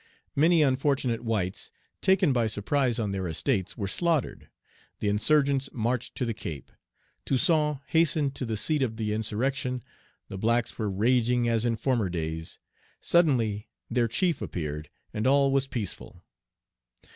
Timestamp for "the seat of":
8.47-8.97